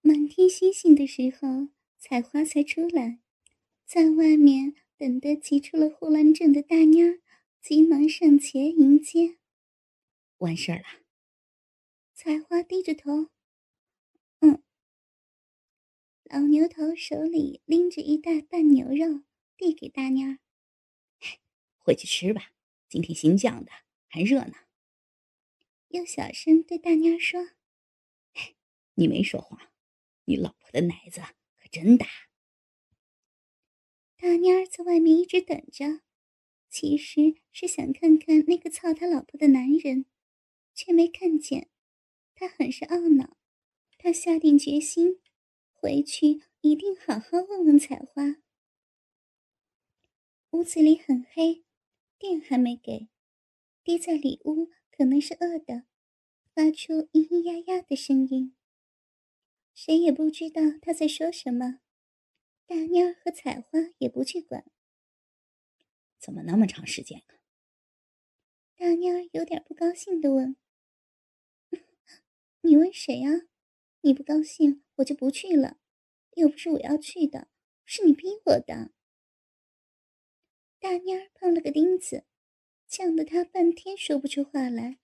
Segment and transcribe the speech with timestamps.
[0.00, 3.18] 满天星星的时候，采花才出来，
[3.84, 7.18] 在外面等得急出了呼兰症的大妞
[7.60, 9.38] 急忙上前迎接。
[10.38, 10.84] 完事儿了。
[12.14, 13.28] 采花低着头，
[14.40, 14.62] 嗯。
[16.24, 19.24] 老牛头手里拎着一袋拌牛肉，
[19.56, 20.38] 递给大妞
[21.78, 22.52] ：“回去吃吧，
[22.88, 23.72] 今天新酱的，
[24.08, 24.54] 还热呢。”
[25.88, 27.48] 又小声对大妞说
[28.94, 29.60] ：“你没说谎。”
[30.28, 31.22] 你老婆的奶子
[31.58, 32.06] 可真大。
[34.18, 36.02] 大妮儿在外面一直等着，
[36.68, 40.04] 其实是想看看那个操他老婆的男人，
[40.74, 41.70] 却没看见。
[42.34, 43.38] 他很是懊恼，
[43.96, 45.18] 他下定决心，
[45.72, 48.36] 回去一定好好问问采花。
[50.50, 51.64] 屋子里很黑，
[52.18, 53.08] 电还没给，
[53.82, 55.84] 爹在里屋可能是饿的，
[56.52, 58.57] 发出咿咿呀呀的声音。
[59.80, 61.78] 谁也不知道他在说什么，
[62.66, 64.64] 大妞儿和采花也不去管。
[66.18, 67.38] 怎么那么长时间了？
[68.76, 70.56] 大妞儿有点不高兴的问
[72.62, 73.46] ：“你问谁啊？
[74.00, 75.78] 你不高兴，我就不去了。
[76.34, 77.46] 又不是我要去的，
[77.84, 78.90] 是你逼我的。”
[80.80, 82.24] 大妞儿碰了个钉子，
[82.88, 84.98] 呛得他半天说不出话来。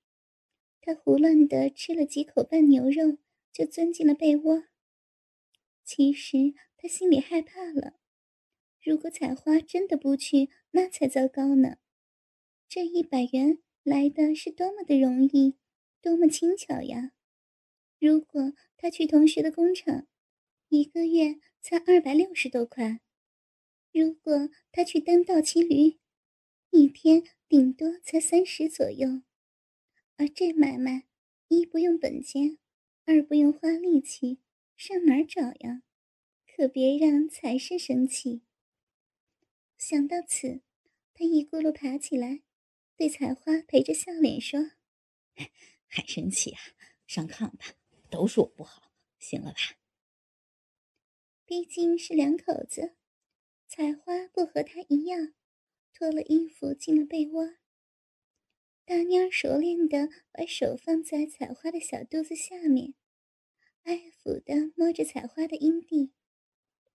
[0.81, 3.19] 他胡乱的吃了几口拌牛肉。
[3.55, 4.65] 就钻进了被窝。
[5.85, 8.01] 其实他心里害怕了，
[8.83, 11.77] 如果采花真的不去，那才糟糕呢。
[12.69, 15.57] 这一百元来的是多么的容易，
[16.01, 17.13] 多么轻巧呀！
[17.99, 20.07] 如果他去同学的工厂，
[20.69, 23.01] 一个月才二百六十多块；
[23.93, 25.99] 如果他去当倒骑驴，
[26.71, 29.23] 一天顶多才三十左右。
[30.17, 31.05] 而这买卖，
[31.49, 32.59] 一不用本钱。
[33.07, 34.39] 二不用花力气，
[34.77, 35.83] 上哪儿找呀？
[36.47, 38.43] 可别让财神生气。
[39.77, 40.63] 想到此，
[41.13, 42.43] 他一咕噜爬起来，
[42.97, 44.73] 对采花陪着笑脸说
[45.87, 46.61] ：“还生气啊？
[47.07, 47.75] 上炕吧，
[48.11, 49.59] 都是我不好，行了吧？”
[51.47, 52.95] 毕竟是两口子，
[53.69, 55.35] 采花不和他一样，
[55.93, 57.57] 脱了衣服进了被窝。
[58.87, 62.95] 大妞熟练的把手放在采花的小肚子下面，
[63.85, 66.13] 爱抚的摸着采花的阴蒂，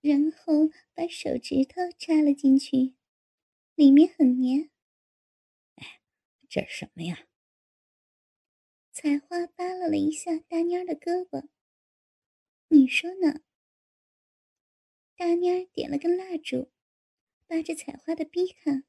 [0.02, 2.96] 然后把手指头插了进去，
[3.76, 4.72] 里面很黏。
[5.76, 6.02] 哎，
[6.50, 7.28] 这是什么呀？
[8.92, 11.48] 采花扒拉了一下大妮儿的胳膊，
[12.70, 13.42] 你说呢？
[15.16, 16.72] 大妮儿点了根蜡烛，
[17.46, 18.86] 扒着采花的逼看。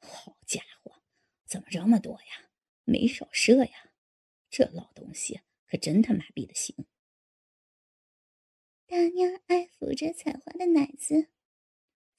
[0.00, 1.02] 好家伙！
[1.44, 2.50] 怎么这么多呀？
[2.82, 3.92] 没少射呀！
[4.50, 6.86] 这老东西可真他妈逼的行。
[8.88, 11.28] 大妞爱抚着采花的奶子，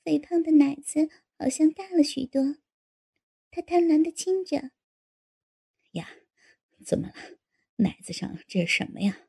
[0.04, 2.58] 肥胖的奶子好像大了许多。
[3.50, 4.72] 她贪婪的亲着。
[5.92, 6.10] 呀，
[6.86, 7.14] 怎么了？
[7.78, 9.28] 奶子上这是什么呀？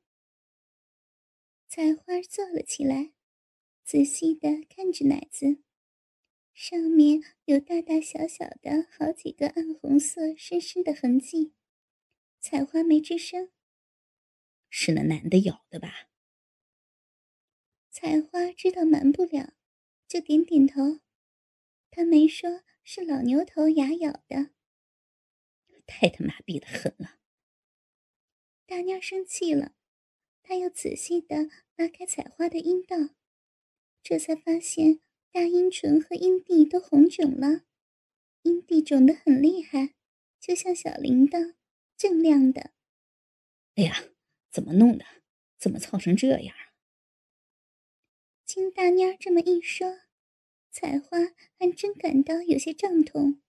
[1.68, 3.12] 采花坐了起来，
[3.84, 5.62] 仔细的看着奶子。
[6.52, 11.54] 上面有大大小小的好几个暗红色深深的痕迹，
[12.40, 13.52] 采花没吱声。
[14.68, 16.07] 是那男的咬的吧？
[18.00, 19.54] 采花知道瞒不了，
[20.06, 21.00] 就点点头。
[21.90, 24.50] 他没说是老牛头牙咬的，
[25.84, 27.18] 太他妈逼的狠了！
[28.66, 29.74] 大妞生气了，
[30.44, 33.16] 他又仔细的拉开采花的阴道，
[34.00, 35.00] 这才发现。
[35.32, 37.64] 大阴唇和阴蒂都红肿了，
[38.42, 39.94] 阴蒂肿得很厉害，
[40.38, 41.56] 就像小铃铛，
[41.98, 42.70] 锃亮的。
[43.74, 44.04] 哎呀，
[44.50, 45.04] 怎么弄的？
[45.58, 46.56] 怎么操成这样？
[48.58, 50.00] 听大妮儿这么一说，
[50.68, 51.16] 采花
[51.56, 53.40] 还真感到有些胀痛，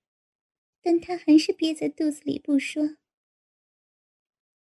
[0.83, 2.95] 但她还是憋在肚子里不说。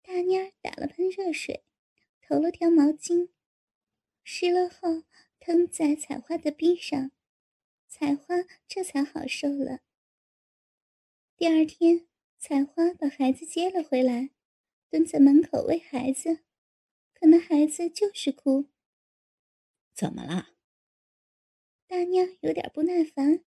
[0.05, 1.65] 大妮儿打了盆热水，
[2.23, 3.31] 投了条毛巾，
[4.23, 5.03] 湿了后。
[5.41, 7.11] 喷在采花的臂上，
[7.89, 8.37] 采花
[8.69, 9.81] 这才好受了。
[11.37, 12.07] 第二天，
[12.39, 14.31] 采花把孩子接了回来，
[14.89, 16.45] 蹲在门口喂孩子，
[17.15, 18.69] 可那孩子就是哭。
[19.97, 20.51] 怎么了？
[21.87, 23.43] 大妞有点不耐烦。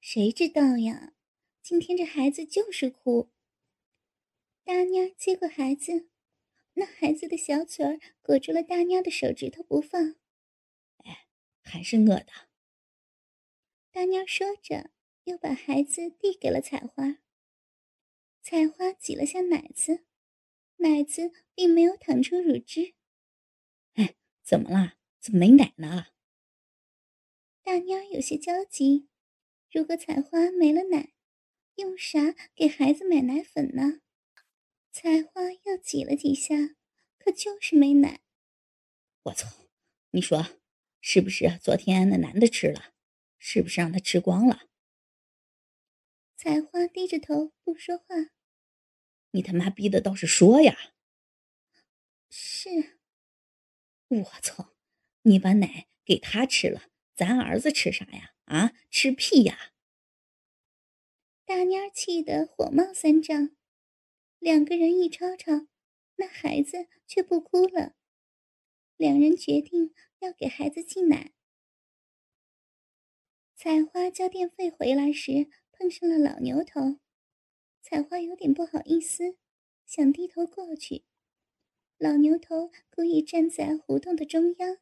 [0.00, 1.12] 谁知道呀？
[1.60, 3.30] 今天这孩子就是哭。
[4.64, 6.08] 大妞接过孩子，
[6.72, 10.16] 那孩子的小嘴儿裹住了大妞的手指头不放。
[11.04, 11.26] 哎
[11.60, 12.32] 还是饿的。
[13.90, 14.90] 大妞说着，
[15.24, 17.18] 又把孩子递给了采花。
[18.40, 20.04] 采花挤了下奶子，
[20.76, 22.94] 奶子并没有淌出乳汁。
[23.94, 24.94] 哎，怎么了？
[25.24, 26.08] 怎么没奶呢？
[27.62, 29.08] 大妞有些焦急。
[29.72, 31.14] 如果采花没了奶，
[31.76, 34.02] 用啥给孩子买奶粉呢？
[34.92, 36.76] 采花又挤了几下，
[37.16, 38.20] 可就是没奶。
[39.22, 39.48] 我操！
[40.10, 40.60] 你说
[41.00, 42.92] 是不是昨天那男的吃了？
[43.38, 44.68] 是不是让他吃光了？
[46.36, 48.04] 采花低着头不说话。
[49.30, 50.92] 你他妈逼的倒是说呀！
[52.28, 52.98] 是。
[54.08, 54.73] 我操！
[55.26, 58.34] 你把奶给他吃了，咱儿子吃啥呀？
[58.44, 59.72] 啊，吃屁呀！
[61.46, 63.56] 大妮儿气得火冒三丈。
[64.38, 65.66] 两个人一吵吵，
[66.16, 67.94] 那孩子却不哭了。
[68.98, 71.32] 两人决定要给孩子挤奶。
[73.56, 77.00] 采花交电费回来时，碰上了老牛头。
[77.80, 79.38] 采花有点不好意思，
[79.86, 81.06] 想低头过去。
[81.96, 84.76] 老牛头故意站在胡同的中央。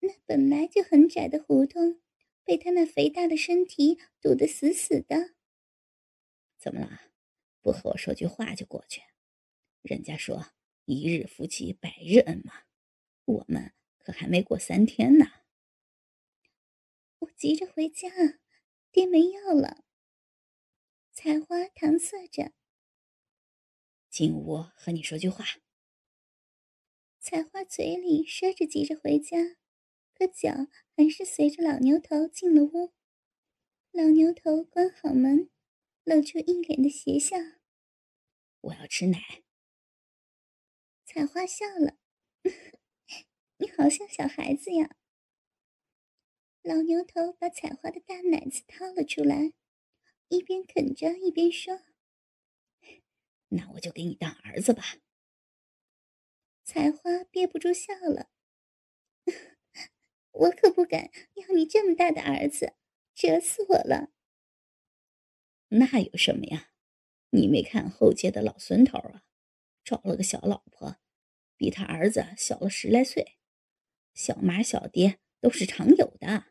[0.00, 2.00] 那本来就很窄的胡同，
[2.44, 5.34] 被他那肥大的身体堵得死死的。
[6.58, 7.00] 怎么了？
[7.60, 9.02] 不和我说句话就过去？
[9.82, 10.52] 人家说
[10.84, 12.62] 一日夫妻百日恩嘛。
[13.24, 15.26] 我们可还没过三天呢。
[17.18, 18.08] 我急着回家，
[18.92, 19.84] 爹没药了。
[21.12, 22.52] 采花搪塞着。
[24.08, 25.44] 进屋和你说句话。
[27.18, 29.38] 采花嘴里说着急着回家，
[30.18, 32.94] 可脚还是随着老牛头进了屋。
[33.90, 35.50] 老牛头关好门，
[36.04, 37.36] 露出一脸的邪笑。
[38.60, 39.42] 我要吃奶。
[41.04, 41.98] 采花笑了。
[43.58, 44.96] 你好像小孩子呀！
[46.62, 49.52] 老牛头把采花的大奶子掏了出来，
[50.28, 51.82] 一边啃着一边说
[53.48, 54.82] ：“那我就给你当儿子吧。”
[56.64, 58.28] 采花憋不住笑了
[60.36, 62.74] ：“我可不敢要你这么大的儿子，
[63.14, 64.10] 折死我了。”
[65.68, 66.70] 那有什么呀？
[67.30, 69.24] 你没看后街的老孙头啊，
[69.84, 70.98] 找了个小老婆，
[71.56, 73.36] 比他儿子小了十来岁。
[74.14, 76.46] 小妈小爹都是常有的。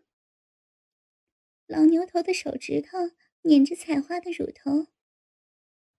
[1.65, 2.97] 老牛头的手指头
[3.41, 4.87] 捻着采花的乳头，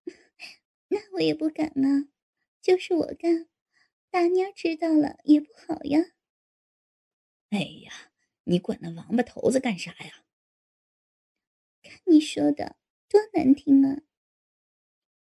[0.89, 2.09] 那我也不敢啊，
[2.61, 3.49] 就是我干，
[4.11, 6.16] 大妞知道了也不好呀。
[7.57, 8.13] 哎呀，
[8.45, 10.27] 你管那王八头子干啥呀？
[11.83, 12.77] 看你说的
[13.09, 14.03] 多难听啊！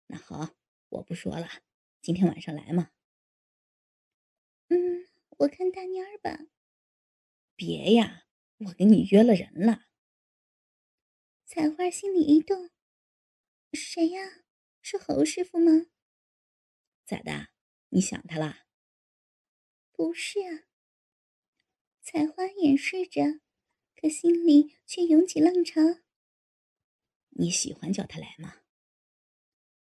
[0.09, 0.55] 那好，
[0.91, 1.49] 我不说了，
[2.03, 2.91] 今天晚上来吗？
[4.69, 5.09] 嗯。
[5.39, 6.47] 我看大蔫儿吧，
[7.55, 8.27] 别呀，
[8.59, 9.87] 我给你约了人了。
[11.47, 12.71] 彩花心里一动，
[13.73, 14.43] 谁呀？
[14.83, 15.87] 是侯师傅吗？
[17.07, 17.49] 咋的？
[17.91, 18.67] 你想他了？
[19.93, 20.68] 不是啊。
[22.11, 23.21] 采花掩饰着，
[23.95, 25.83] 可心里却涌起浪潮。
[27.33, 28.63] 你喜欢叫他来吗？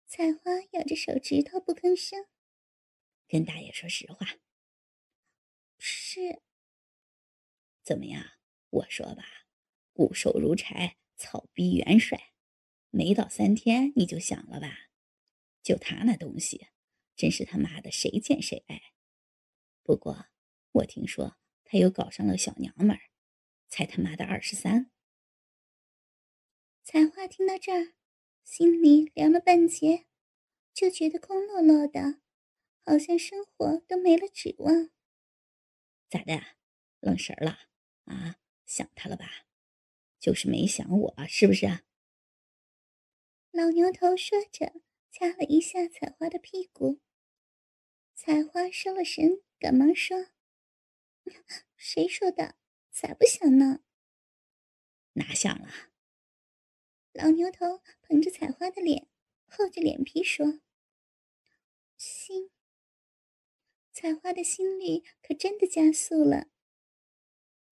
[0.05, 2.27] 采花咬着手指头不吭声。
[3.27, 4.37] 跟大爷说实话。
[5.79, 6.43] 是，
[7.81, 8.23] 怎么样？
[8.69, 9.47] 我说吧，
[9.91, 12.33] 骨瘦如柴，草逼元帅，
[12.91, 14.91] 没到三天你就想了吧？
[15.63, 16.67] 就他那东西，
[17.15, 18.93] 真是他妈的谁见谁爱。
[19.81, 20.27] 不过
[20.73, 21.39] 我听说
[21.71, 22.99] 他又搞上了小娘们儿，
[23.69, 24.91] 才他妈的二十三。
[26.83, 27.93] 彩花听到这儿，
[28.43, 30.05] 心里凉了半截，
[30.73, 32.19] 就觉得空落落的，
[32.83, 34.89] 好像生活都没了指望。
[36.09, 36.41] 咋的，
[36.99, 37.69] 愣神了
[38.03, 38.35] 啊？
[38.65, 39.45] 想他了吧？
[40.19, 41.67] 就是没想我，是不是？
[43.51, 44.73] 老牛头说着，
[45.09, 46.99] 掐了一下采花的屁股。
[48.13, 50.17] 采花收了神，赶忙说
[51.75, 52.55] ：“谁说的？
[52.91, 53.81] 咋不想呢？
[55.13, 55.67] 哪想了？”
[57.13, 59.07] 老牛头捧着采花的脸，
[59.47, 60.61] 厚着脸皮说
[61.97, 62.51] ：“心。”
[63.91, 66.47] 采花的心率可真的加速了。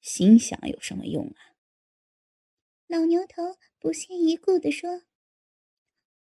[0.02, 1.56] 心想有什么用啊？
[2.88, 5.04] 老牛头不屑一顾地说：“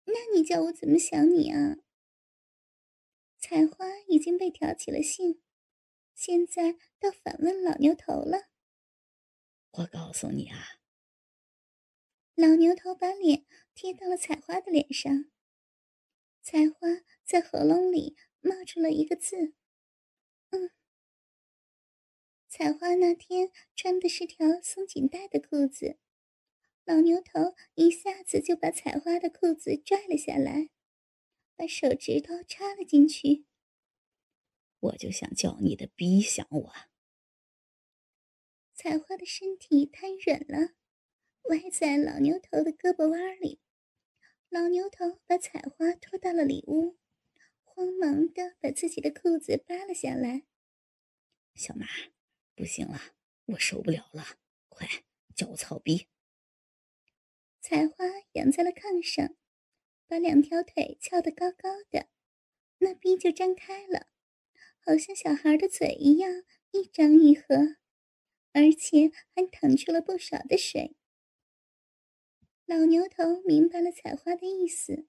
[0.05, 1.77] 那你叫我怎么想你啊？”
[3.39, 5.41] 采花已经被挑起了兴，
[6.15, 8.49] 现在倒反问老牛头了。
[9.71, 10.79] 我告诉你啊。
[12.33, 15.25] 老牛头把脸贴到了采花的脸上。
[16.41, 16.87] 采花
[17.23, 19.55] 在喉咙里冒出了一个字。
[20.51, 20.71] 嗯，
[22.47, 25.97] 采花那天穿的是条松紧带的裤子，
[26.85, 30.69] 老牛头一下子就把采花的裤子拽了下来，
[31.55, 33.45] 把手指头插了进去。
[34.85, 36.73] 我就想叫你的逼想我，
[38.75, 40.75] 采花的身体瘫软了，
[41.49, 43.61] 歪在老牛头的胳膊弯里。
[44.49, 46.97] 老牛头把采花拖到了里屋，
[47.63, 50.43] 慌忙的把自己的裤子扒了下来。
[51.55, 51.87] 小马，
[52.53, 53.15] 不行了，
[53.45, 54.37] 我受不了了，
[54.69, 54.87] 快
[55.33, 56.07] 叫我草逼！
[57.59, 59.35] 采花仰在了炕上，
[60.07, 62.07] 把两条腿翘得高高的，
[62.77, 64.07] 那逼就张开了，
[64.85, 67.77] 好像小孩的嘴一样，一张一合，
[68.53, 70.95] 而且还淌出了不少的水。
[72.67, 75.07] 老牛头明白了采花的意思，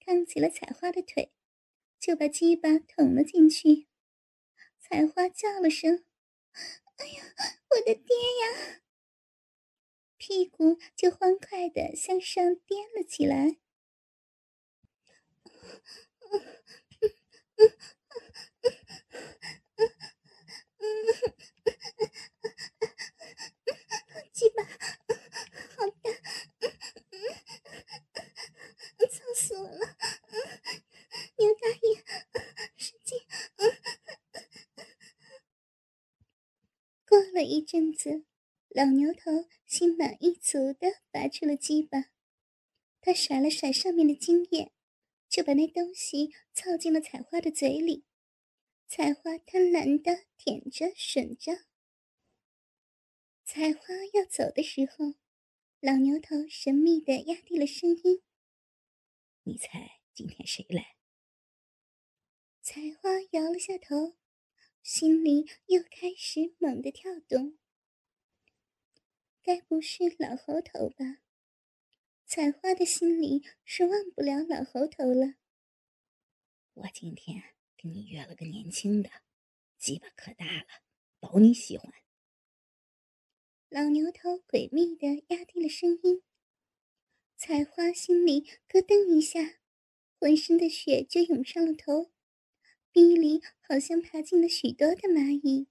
[0.00, 1.32] 扛起了采花的腿，
[2.00, 3.86] 就把鸡巴捅了进去。
[4.80, 6.04] 采花叫了声
[6.98, 7.22] ：“哎呀，
[7.70, 8.82] 我的爹呀！”
[10.18, 13.58] 屁股就欢快的向上颠了起来。
[24.32, 26.10] 鸡巴好大，
[27.10, 27.12] 嗯
[29.08, 29.96] 操死我了！
[31.38, 32.04] 牛大爷，
[32.76, 33.18] 使劲！
[37.06, 38.24] 过了一阵子。
[38.70, 42.06] 老牛头心满意足的拔出了鸡巴，
[43.00, 44.72] 他甩了甩上面的精液，
[45.28, 48.04] 就把那东西凑进了采花的嘴里。
[48.96, 51.64] 采花贪婪的舔着吮着。
[53.42, 55.16] 采花要走的时候，
[55.80, 58.22] 老牛头神秘的压低了声音
[59.42, 60.94] ：“你猜今天谁来？”
[62.62, 64.14] 采花摇了下头，
[64.80, 67.58] 心里又开始猛地跳动。
[69.42, 71.18] 该不是老猴头吧？
[72.26, 75.34] 采花的心里是忘不了老猴头了。
[76.74, 77.53] 我今天
[77.86, 79.10] 你约了个年轻的，
[79.78, 80.64] 鸡巴可大了，
[81.20, 81.92] 保你喜欢。
[83.68, 86.22] 老牛头诡秘的压低了声音。
[87.36, 89.58] 采花心里咯噔一下，
[90.18, 92.10] 浑身的血就涌上了头，
[92.90, 95.68] 鼻里好像爬进了许多的蚂蚁。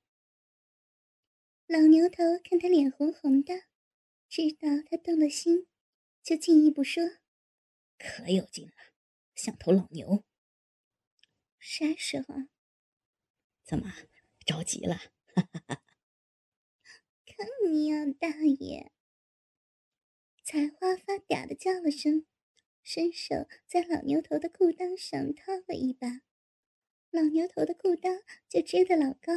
[1.65, 3.63] 老牛头看他脸红红的，
[4.29, 5.65] 知道他动了心，
[6.22, 7.03] 就进一步说
[7.98, 8.74] ：“可有劲了，
[9.34, 10.24] 像头老牛。”
[11.65, 12.36] 啥时候？
[13.63, 13.89] 怎么
[14.46, 14.96] 着急了？
[15.34, 15.82] 哈哈哈！
[17.25, 18.91] 看你呀，大爷！
[20.43, 22.25] 采花发嗲的叫了声，
[22.84, 26.22] 伸手在老牛头的裤裆上掏了一把，
[27.12, 29.34] 老牛头的裤裆就支得老高。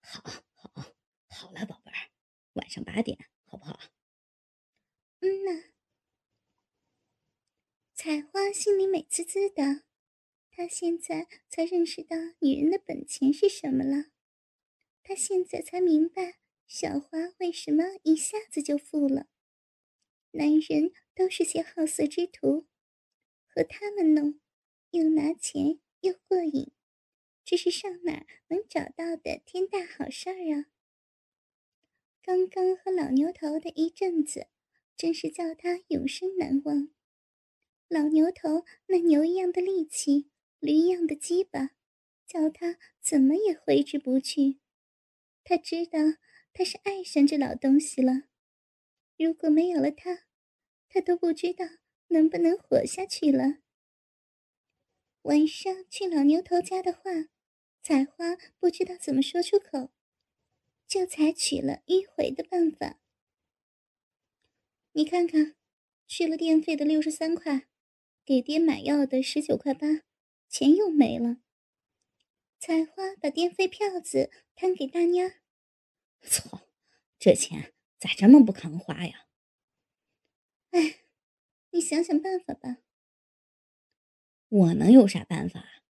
[0.00, 0.44] 好。
[0.54, 0.92] 好，
[1.28, 2.10] 好了，宝贝儿，
[2.54, 3.78] 晚上八点，好不好？
[5.20, 5.70] 嗯呐。
[7.94, 9.84] 采花心里美滋滋的，
[10.50, 14.06] 他现在才认识到女人的本钱是什么了。
[15.02, 19.28] 他现在才明白小花为什么一下子就富了。
[20.32, 22.66] 男人都是些好色之徒，
[23.48, 24.38] 和他们弄，
[24.90, 26.72] 又拿钱又过瘾。
[27.44, 30.66] 这是上哪能找到的天大好事儿啊！
[32.22, 34.46] 刚刚和老牛头的一阵子，
[34.96, 36.90] 真是叫他永生难忘。
[37.88, 40.30] 老牛头那牛一样的力气，
[40.60, 41.70] 驴一样的鸡巴，
[42.26, 44.60] 叫他怎么也挥之不去。
[45.42, 45.98] 他知道
[46.52, 48.28] 他是爱上这老东西了。
[49.18, 50.26] 如果没有了他，
[50.88, 51.64] 他都不知道
[52.08, 53.58] 能不能活下去了。
[55.22, 57.00] 晚上去老牛头家的话。
[57.82, 59.90] 采花不知道怎么说出口，
[60.86, 63.00] 就采取了迂回的办法。
[64.92, 65.56] 你看看，
[66.06, 67.68] 去了电费的六十三块，
[68.22, 70.02] 给爹买药的十九块八，
[70.50, 71.38] 钱又没了。
[72.58, 75.30] 采花把电费票子摊给大妞。
[76.20, 76.68] 操，
[77.18, 79.26] 这钱咋这么不抗花呀？
[80.72, 81.04] 哎，
[81.70, 82.82] 你想想办法吧。
[84.48, 85.82] 我能有啥办法？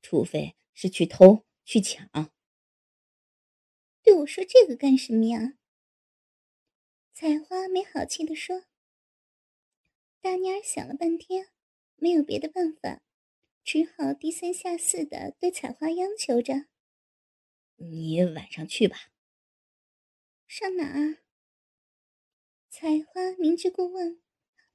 [0.00, 0.56] 除非……
[0.76, 2.10] 是去偷去抢，
[4.02, 5.56] 对我说这个干什么呀？
[7.12, 8.64] 采花没好气的说。
[10.20, 11.50] 大妮儿想了半天，
[11.94, 13.04] 没有别的办法，
[13.64, 16.66] 只好低三下四的对采花央求着
[17.76, 19.10] ：“你晚上去吧。”
[20.46, 21.24] 上哪儿？
[22.68, 24.20] 采花明知故问，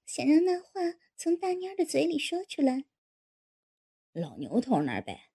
[0.06, 2.86] 想让那话从大蔫儿的嘴里说出来。
[4.12, 5.30] 老牛头那儿呗。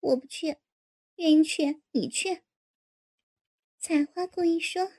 [0.00, 0.56] 我不去，
[1.16, 2.42] 愿意去你去。
[3.78, 4.92] 采花故意说：“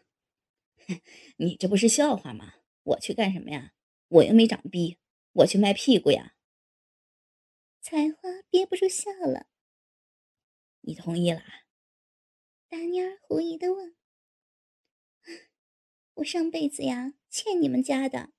[1.38, 2.53] 你这不是笑话吗？
[2.84, 3.74] 我去干什么呀？
[4.10, 5.00] 我又没长逼，
[5.32, 6.34] 我去卖屁股呀。”
[7.88, 9.46] 采花憋不住笑了。
[10.82, 11.44] 你同意了？
[12.68, 13.96] 大妮儿狐疑的问
[16.15, 18.32] ：“我上辈子呀，欠你们家的。”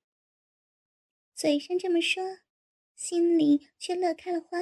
[1.33, 2.41] 嘴上这么说，
[2.97, 4.59] 心里却乐开了花，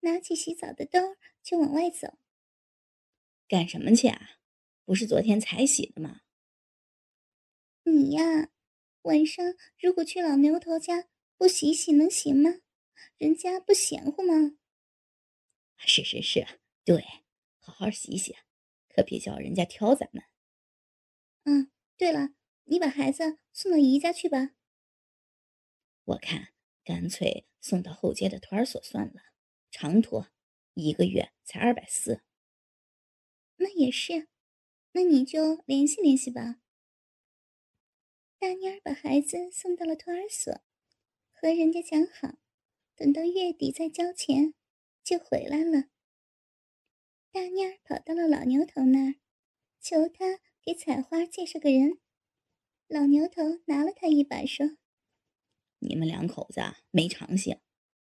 [0.00, 0.98] 拿起洗澡的兜
[1.42, 2.16] 就往外走。
[3.46, 4.38] 干什么去啊？
[4.86, 6.22] 不是昨天才洗的吗？
[7.82, 8.48] 你呀，
[9.02, 9.44] 晚上
[9.78, 12.61] 如果去老牛头家不洗洗能行吗？
[13.18, 14.56] 人家不嫌乎吗？
[15.78, 16.46] 是是是，
[16.84, 17.04] 对，
[17.58, 18.36] 好好洗洗，
[18.88, 20.22] 可别叫人家挑咱们。
[21.44, 24.50] 嗯，对了，你把孩子送到姨家去吧。
[26.04, 26.54] 我看
[26.84, 29.22] 干脆送到后街的托儿所算了，
[29.70, 30.28] 长托，
[30.74, 32.22] 一个月才二百四。
[33.56, 34.28] 那也是，
[34.92, 36.60] 那你就联系联系吧。
[38.38, 40.52] 大妮儿把孩子送到了托儿所，
[41.32, 42.38] 和人家讲好，
[42.94, 44.54] 等到月底再交钱，
[45.02, 45.88] 就回来了。
[47.30, 49.14] 大妮儿跑到了老牛头那儿，
[49.80, 51.98] 求他给采花介绍个人。
[52.86, 54.76] 老牛头拿了他一把，说
[55.80, 57.58] ：“你们两口子没长性，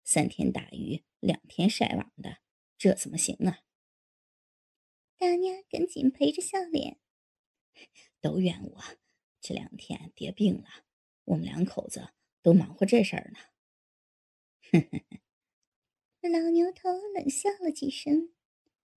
[0.03, 2.37] 三天打鱼两天晒网的，
[2.77, 3.61] 这怎么行啊？”
[5.17, 6.99] 大妮儿赶紧陪着笑脸
[8.21, 8.83] ：“都怨我。”
[9.41, 10.85] 这两天爹病了，
[11.23, 12.09] 我们两口子
[12.43, 13.39] 都忙活这事儿呢。
[16.21, 18.33] 老牛头冷笑了几声，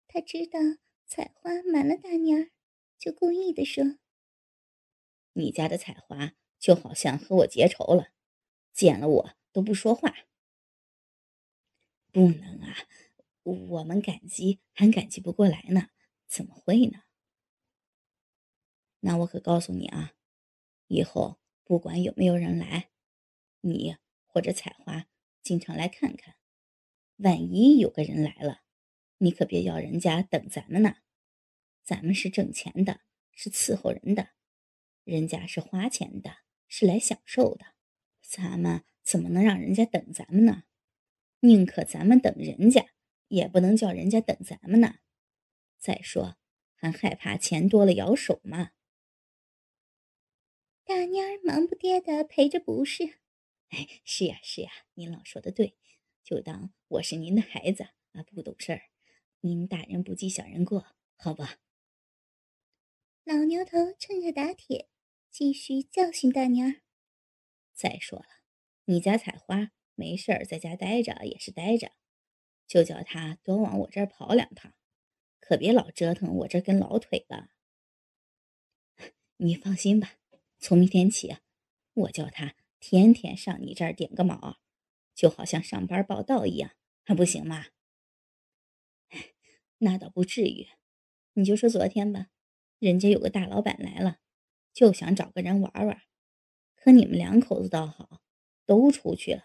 [0.07, 0.59] 他知道
[1.07, 2.49] 采花瞒了大娘，
[2.99, 3.85] 就故意的说
[5.35, 8.13] ：“你家的采花就好像和我结仇了，
[8.73, 10.15] 见了我都不说话。
[12.11, 12.75] 不能啊，
[13.43, 15.91] 我们感激还感激不过来呢，
[16.27, 17.03] 怎么会呢？
[19.01, 20.15] 那我可告诉你啊。”
[20.89, 22.91] 以后不管有没有人来，
[23.61, 25.07] 你或者采花
[25.49, 26.35] 经常来看看。
[27.17, 28.61] 万一有个人来了，
[29.17, 30.97] 你可别要人家等咱们呢。
[31.83, 33.01] 咱们是挣钱的，
[33.33, 34.29] 是伺候人的，
[35.05, 37.69] 人家是花钱的，是来享受的。
[38.21, 40.65] 咱们怎么能让人家等咱们呢？
[41.41, 42.85] 宁可咱们等人家，
[43.29, 44.97] 也不能叫人家等咱们呢。
[45.79, 46.37] 再说，
[46.75, 48.73] 还害怕钱多了咬手吗？
[50.85, 53.19] 大妮儿忙不迭的陪着不是，
[54.05, 55.77] 是呀是呀，您老说的对，
[56.25, 58.83] 就当我是您的孩子啊，不懂事儿，
[59.41, 61.59] 您大人不计小人过，好吧？
[63.25, 64.89] 老牛头趁热打铁，
[65.31, 66.81] 继续教训大娘儿。
[67.75, 68.27] 再说了，
[68.87, 71.93] 你家采花没事儿在家待着也是待着，
[72.67, 74.73] 就叫他多往我这儿跑两趟，
[75.41, 77.51] 可别老折腾我这根老腿了。
[79.37, 80.15] 你放心吧。
[80.59, 81.37] 从明天起，
[81.93, 84.59] 我叫他天天上你这儿点个卯，
[85.15, 86.73] 就好像上班报道一样，
[87.05, 87.67] 还不行吗？
[89.79, 90.69] 那倒不至于。
[91.35, 92.29] 你就说昨天吧，
[92.79, 94.19] 人家有个大老板来了，
[94.73, 96.03] 就想找个人玩玩，
[96.75, 98.23] 可你们两口子倒好，
[98.67, 99.43] 都出去了，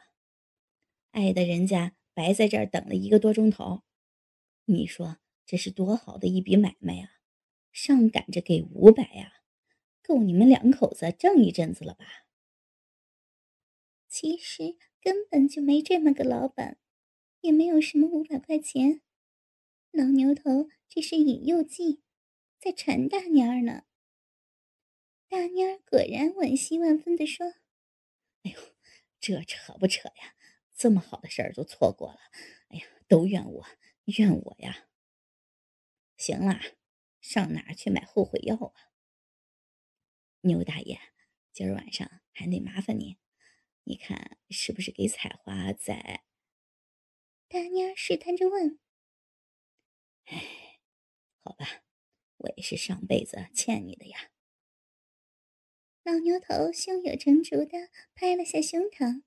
[1.11, 3.83] 碍得人家白在这儿等了一个多钟头。
[4.65, 7.19] 你说这是多好的一笔买卖呀！
[7.71, 9.33] 上赶着给五百呀！
[10.01, 12.22] 够你们两口子挣一阵子了吧？
[14.13, 16.77] 其实根本就没这么个老板，
[17.41, 19.01] 也没有什么五百块钱。
[19.89, 22.03] 老牛头这是引诱计，
[22.59, 23.85] 在馋大蔫儿呢。
[25.27, 27.55] 大蔫儿果然惋惜万分的说
[28.45, 28.59] ：“哎呦，
[29.19, 30.35] 这扯不扯呀？
[30.75, 32.19] 这么好的事儿都错过了。
[32.67, 33.65] 哎呀，都怨我，
[34.05, 34.89] 怨我呀！
[36.17, 36.61] 行了，
[37.19, 38.93] 上哪儿去买后悔药啊？”
[40.41, 40.99] 牛大爷，
[41.51, 43.17] 今儿晚上还得麻烦你，
[43.83, 46.23] 你看是不是给采花在？
[47.47, 48.79] 大妮试探着问。
[50.25, 50.79] 哎，
[51.43, 51.83] 好吧，
[52.37, 54.31] 我也是上辈子欠你的呀。
[56.03, 59.23] 老牛头胸有成竹的拍了下胸膛，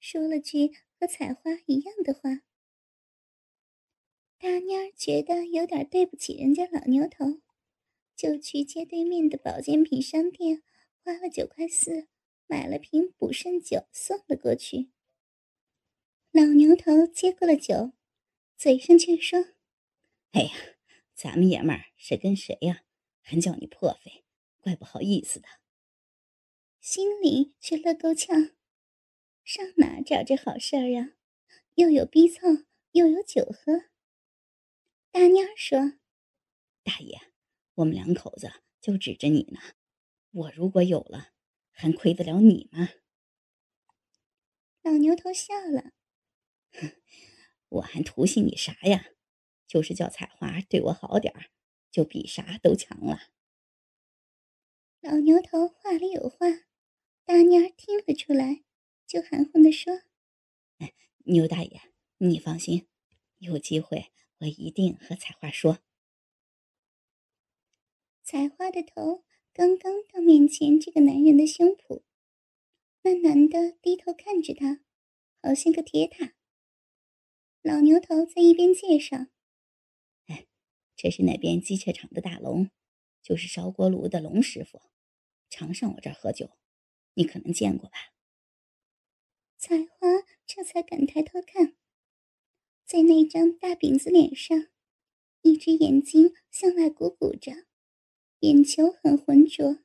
[0.00, 2.42] 说了句和采花一样的话。
[4.38, 7.42] 大妮觉得有点对不起人家老牛头。
[8.16, 10.62] 就去街对面的保健品商店，
[11.02, 12.06] 花了九块四，
[12.46, 14.90] 买了瓶补肾酒送了过去。
[16.30, 17.92] 老牛头接过了酒，
[18.56, 19.52] 嘴上却说
[20.32, 20.52] ：“哎呀，
[21.14, 22.84] 咱们爷们儿谁跟谁呀？
[23.20, 24.24] 还叫你破费，
[24.60, 25.48] 怪不好意思的。”
[26.80, 28.50] 心里却乐够呛，
[29.44, 31.14] 上哪找这好事儿啊？
[31.76, 32.40] 又有逼凑，
[32.92, 33.84] 又有酒喝。
[35.10, 35.98] 大蔫说
[36.82, 37.20] ：“大爷。”
[37.76, 39.58] 我们两口子就指着你呢，
[40.30, 41.33] 我如果有了，
[41.74, 42.88] 还亏得了你吗？
[44.82, 45.92] 老牛头笑了，
[46.72, 47.02] 哼，
[47.68, 49.10] 我还图信你啥呀？
[49.66, 51.50] 就是叫彩花对我好点儿，
[51.90, 53.30] 就比啥都强了。
[55.00, 56.46] 老牛头话里有话，
[57.24, 58.62] 大妮儿听了出来，
[59.06, 60.02] 就含混的说
[60.78, 61.80] ：“哎，牛大爷，
[62.18, 62.86] 你放心，
[63.38, 65.80] 有机会我一定和彩花说。”
[68.22, 69.24] 彩花的头
[69.56, 72.02] 刚刚到面前这个男人的胸脯，
[73.02, 74.80] 那男的低头看着他，
[75.40, 76.34] 好像个铁塔。
[77.62, 79.28] 老牛头在一边介绍
[80.26, 80.48] ：“哎，
[80.96, 82.68] 这是那边机械厂的大龙，
[83.22, 84.82] 就是烧锅炉的龙师傅，
[85.48, 86.50] 常上我这儿喝酒，
[87.14, 87.96] 你可能见过吧？”
[89.56, 90.08] 彩花
[90.44, 91.76] 这才敢抬头看，
[92.84, 94.66] 在那张大饼子脸上，
[95.42, 97.52] 一只眼睛向外鼓鼓着。
[98.44, 99.78] 眼球很浑浊。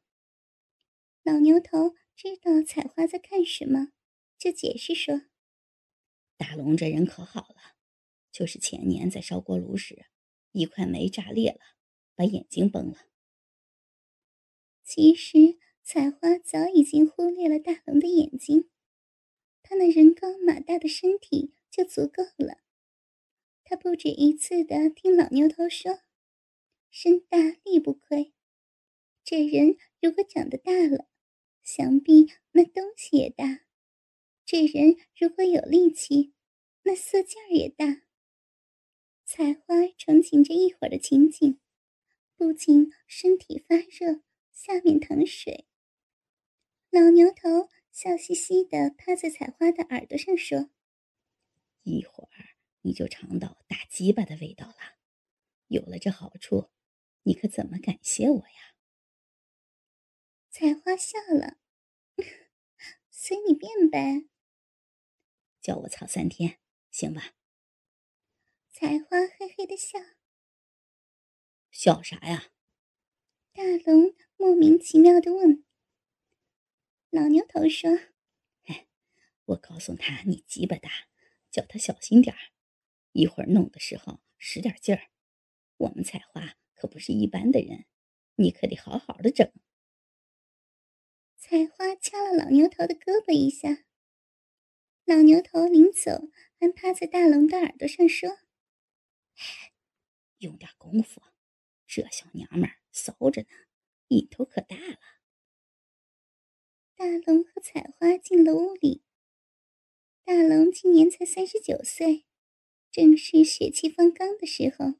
[1.24, 3.93] 老牛头知道采花在看什么，
[4.38, 5.22] 就解释说
[6.36, 7.78] ：“大龙这人可好了，
[8.34, 10.08] 就是前年在烧锅炉时，
[10.52, 11.60] 一块煤炸裂了，
[12.15, 12.98] 把眼睛崩了。”
[14.84, 18.69] 其实采花早已经忽略了大龙的眼睛，
[19.63, 22.58] 他那人高马大的身体就足够了。
[23.63, 26.02] 他不止一次的听老牛头说
[26.91, 28.34] ：“身大力不亏。”
[29.30, 31.08] 这人如果长得大了，
[31.62, 33.60] 想必那东西也大；
[34.44, 36.34] 这人如果有力气，
[36.82, 38.02] 那色劲儿也大。
[39.26, 41.60] 采花憧憬着一会儿的情景，
[42.38, 45.68] 不仅身体发热，下面淌水。
[46.89, 50.72] 老牛头笑嘻嘻的趴在采花的耳朵上说
[51.86, 54.98] ：“一会儿你就尝到大鸡巴的味道了。
[55.68, 56.72] 有了这好处，
[57.22, 58.65] 你可怎么感谢我呀？”
[60.51, 61.57] 采花笑了，
[63.12, 64.25] 随你便呗。
[65.62, 66.59] 叫我操三天，
[66.89, 67.35] 行吧？
[68.71, 69.99] 采花嘿嘿的笑，
[71.69, 72.51] 笑啥呀？
[73.53, 75.63] 大龙莫名其妙的问。
[77.12, 77.91] 老牛头说
[78.65, 78.88] ：“哎，
[79.45, 80.89] 我告诉他你鸡巴大，
[81.51, 82.51] 叫他小心点儿，
[83.12, 85.12] 一会儿弄的时候使点劲儿。
[85.77, 87.85] 我们采花可不是一般的人，
[88.35, 89.47] 你可得好好的整。”
[91.49, 93.83] 采花掐了老牛头的胳膊一下。
[95.03, 98.38] 老牛头临走还趴在大龙的耳朵上说
[100.38, 101.23] ：“用点功夫，
[101.88, 103.47] 这小娘们骚着呢，
[104.09, 104.99] 瘾头可大了。”
[106.95, 109.01] 大龙和采花进了屋里。
[110.23, 112.25] 大龙今年才三十九岁，
[112.91, 114.99] 正是血气方刚的时候。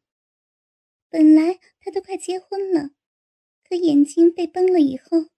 [1.10, 2.96] 本来他都快结婚了，
[3.64, 5.30] 可眼睛被崩了以后。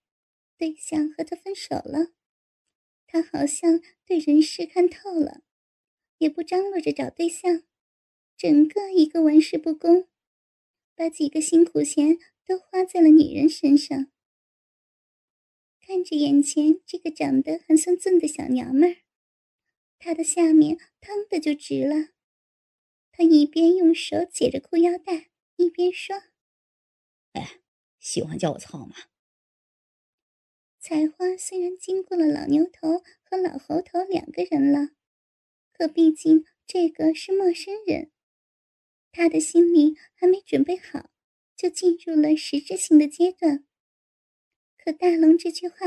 [0.61, 2.13] 对象和他分手了，
[3.07, 5.41] 他好像对人世看透了，
[6.19, 7.63] 也不张罗着找对象，
[8.37, 10.07] 整个一个玩世不恭，
[10.93, 14.11] 把几个辛苦钱都花在了女人身上。
[15.79, 18.97] 看着眼前这个长得还算俊的小娘们儿，
[19.97, 22.09] 他的下面腾的就直了。
[23.11, 26.21] 他一边用手解着裤腰带，一边说
[27.33, 27.61] ：“哎，
[27.99, 28.95] 喜欢叫我操吗？”
[30.83, 34.89] 采花虽然经过了老牛头和老猴头两个人了，
[35.71, 38.09] 可毕竟这个是陌生人，
[39.11, 41.11] 他的心里还没准备好，
[41.55, 43.63] 就进入了实质性的阶段。
[44.75, 45.77] 可大龙这句话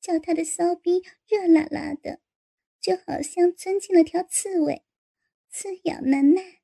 [0.00, 2.20] 叫他的骚逼热辣辣的，
[2.80, 4.82] 就好像钻进了条刺猬，
[5.50, 6.61] 刺痒难耐。